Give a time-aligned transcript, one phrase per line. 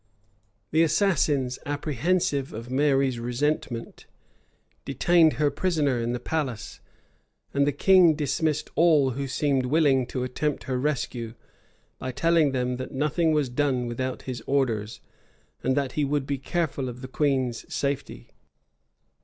[0.71, 4.07] The assassins, apprehensive of Mary's resentment,
[4.83, 6.79] detained her prisoner in the palace;
[7.53, 11.35] and the king dismissed all who seemed willing to attempt her rescue,
[11.99, 15.01] by telling them, that nothing was done without his orders,
[15.61, 18.31] and that he would be careful of the queen's safety.